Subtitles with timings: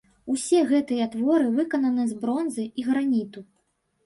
[0.35, 3.45] Усе гэтыя творы выкананы з бронзы і граніту.